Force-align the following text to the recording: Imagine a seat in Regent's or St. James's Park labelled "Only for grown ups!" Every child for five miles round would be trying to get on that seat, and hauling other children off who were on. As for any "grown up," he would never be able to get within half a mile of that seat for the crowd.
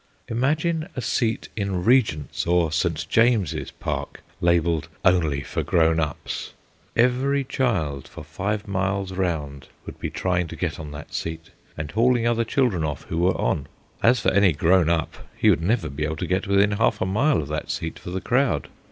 Imagine 0.29 0.87
a 0.95 0.99
seat 1.01 1.49
in 1.55 1.83
Regent's 1.83 2.47
or 2.47 2.71
St. 2.71 3.07
James's 3.07 3.69
Park 3.69 4.23
labelled 4.41 4.87
"Only 5.05 5.41
for 5.41 5.61
grown 5.61 5.99
ups!" 5.99 6.53
Every 6.95 7.43
child 7.43 8.07
for 8.07 8.23
five 8.23 8.67
miles 8.67 9.13
round 9.13 9.67
would 9.85 9.99
be 9.99 10.09
trying 10.09 10.47
to 10.47 10.55
get 10.55 10.79
on 10.79 10.89
that 10.89 11.13
seat, 11.13 11.51
and 11.77 11.91
hauling 11.91 12.25
other 12.25 12.43
children 12.43 12.83
off 12.83 13.03
who 13.09 13.19
were 13.19 13.39
on. 13.39 13.67
As 14.01 14.19
for 14.19 14.31
any 14.31 14.53
"grown 14.53 14.89
up," 14.89 15.13
he 15.37 15.51
would 15.51 15.61
never 15.61 15.87
be 15.87 16.03
able 16.05 16.15
to 16.15 16.25
get 16.25 16.47
within 16.47 16.71
half 16.71 16.99
a 16.99 17.05
mile 17.05 17.39
of 17.39 17.47
that 17.49 17.69
seat 17.69 17.99
for 17.99 18.09
the 18.09 18.21
crowd. 18.21 18.69